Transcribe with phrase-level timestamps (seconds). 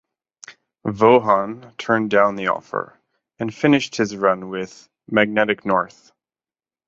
[0.83, 2.99] Vaughan turned down the offer,
[3.37, 6.11] and finished his run with "Magnetic North".